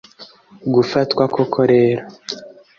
[0.73, 2.03] Gufatwa koko rero